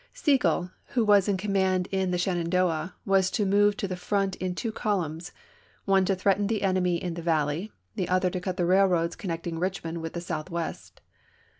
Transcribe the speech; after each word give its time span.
Sigel, 0.13 0.71
who 0.95 1.05
was 1.05 1.27
in 1.27 1.37
command 1.37 1.87
in 1.91 2.09
the 2.09 2.17
Shenandoah, 2.17 2.95
was 3.05 3.29
to 3.29 3.45
move 3.45 3.77
to 3.77 3.87
the 3.87 3.95
front 3.95 4.35
in 4.37 4.55
two 4.55 4.71
columns, 4.71 5.31
one 5.85 6.05
to 6.05 6.15
threaten 6.15 6.47
the 6.47 6.63
enemy 6.63 6.95
in 6.97 7.13
the 7.13 7.21
valley, 7.21 7.71
the 7.93 8.09
other 8.09 8.31
to 8.31 8.41
cut 8.41 8.57
the 8.57 8.65
railroads 8.65 9.15
connecting 9.15 9.59
Eichmond 9.59 9.97
with 9.99 10.13
the 10.13 10.19
Southwest. 10.21 11.01